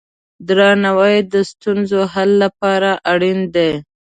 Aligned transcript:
درناوی 0.47 1.15
د 1.33 1.35
ستونزو 1.51 1.99
حل 2.13 2.31
لپاره 2.43 2.91
اړین 3.11 3.39
دی. 3.55 3.71